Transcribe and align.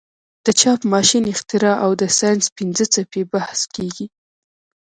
د 0.45 0.47
چاپ 0.59 0.81
ماشین 0.93 1.23
اختراع 1.33 1.75
او 1.83 1.91
د 2.01 2.03
ساینس 2.17 2.45
پنځه 2.57 2.85
څپې 2.93 3.21
بحث 3.33 3.59
کیږي. 3.75 4.05